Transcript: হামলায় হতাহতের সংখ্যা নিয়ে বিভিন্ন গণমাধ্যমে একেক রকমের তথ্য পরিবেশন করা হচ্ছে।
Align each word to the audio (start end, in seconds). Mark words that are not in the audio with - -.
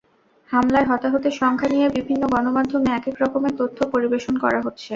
হামলায় 0.49 0.87
হতাহতের 0.87 1.33
সংখ্যা 1.41 1.69
নিয়ে 1.69 1.87
বিভিন্ন 1.97 2.23
গণমাধ্যমে 2.33 2.89
একেক 2.91 3.15
রকমের 3.23 3.53
তথ্য 3.59 3.77
পরিবেশন 3.93 4.33
করা 4.43 4.59
হচ্ছে। 4.65 4.89